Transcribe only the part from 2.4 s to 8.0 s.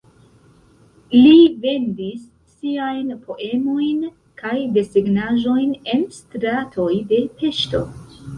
siajn poemojn kaj desegnaĵojn en stratoj de Peŝto.